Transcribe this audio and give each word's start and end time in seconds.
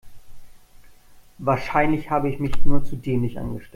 Wahrscheinlich 1.37 2.09
habe 2.09 2.27
ich 2.29 2.39
mich 2.39 2.65
nur 2.65 2.83
zu 2.83 2.95
dämlich 2.95 3.37
angestellt. 3.37 3.69